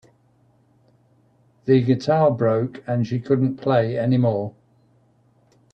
The 1.65 1.79
guitar 1.83 2.31
broke 2.31 2.83
and 2.87 3.05
she 3.05 3.19
couldn't 3.19 3.57
play 3.57 3.99
anymore. 3.99 4.55